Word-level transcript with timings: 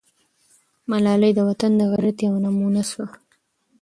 ملالۍ 0.89 1.31
د 1.35 1.39
وطن 1.49 1.71
د 1.77 1.81
غیرت 1.91 2.17
یوه 2.27 2.39
نمونه 2.45 2.81
سوه. 2.91 3.07